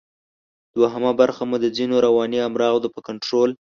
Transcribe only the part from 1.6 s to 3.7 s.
د ځینو رواني امراضو په کنټرول